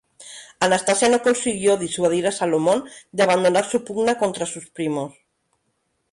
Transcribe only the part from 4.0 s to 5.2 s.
contra sus primos.